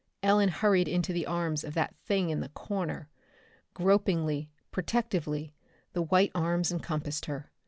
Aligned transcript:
Ellen 0.23 0.49
hurried 0.49 0.87
into 0.87 1.13
the 1.13 1.27
arms 1.27 1.63
of 1.63 1.75
that 1.75 1.93
thing 1.95 2.31
in 2.31 2.39
the 2.39 2.49
corner. 2.49 3.07
Gropingly, 3.75 4.49
protectively, 4.71 5.53
the 5.93 6.01
white 6.01 6.31
arms 6.33 6.71
encompassed 6.71 7.25
her. 7.27 7.51